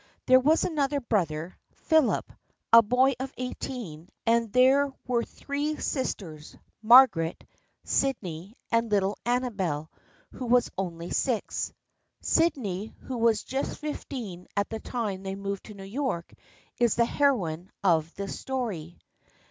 There 0.25 0.39
was 0.39 0.63
another 0.63 0.99
brother, 0.99 1.59
Philip, 1.73 2.33
a 2.73 2.81
boy 2.81 3.13
of 3.19 3.31
eighteen, 3.37 4.09
and 4.25 4.51
there 4.51 4.91
were 5.05 5.23
three 5.23 5.77
sisters, 5.77 6.55
Margaret, 6.81 7.37
THE 7.37 7.45
FRIENDSHIP 7.45 7.53
OF 7.53 7.63
ANNE 7.63 8.31
11 8.31 8.49
Sydney 8.49 8.57
and 8.71 8.89
little 8.91 9.17
Amabel 9.27 9.91
who 10.31 10.47
was 10.47 10.71
only 10.75 11.11
six. 11.11 11.71
Sydney 12.19 12.95
who 13.01 13.17
was 13.19 13.43
just 13.43 13.77
fifteen 13.77 14.47
at 14.57 14.71
the 14.71 14.79
time 14.79 15.21
they 15.21 15.35
moved 15.35 15.65
to 15.65 15.75
New 15.75 15.83
York, 15.83 16.33
is 16.79 16.95
the 16.95 17.05
heroine 17.05 17.69
of 17.83 18.11
this 18.15 18.39
story. 18.39 18.97